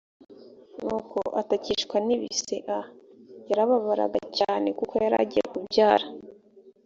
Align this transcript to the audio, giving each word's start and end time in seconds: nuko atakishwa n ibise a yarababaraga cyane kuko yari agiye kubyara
nuko 0.83 1.19
atakishwa 1.41 1.97
n 2.05 2.09
ibise 2.15 2.55
a 2.77 2.79
yarababaraga 3.49 4.19
cyane 4.39 4.67
kuko 4.79 4.93
yari 5.03 5.15
agiye 5.23 5.45
kubyara 5.51 6.05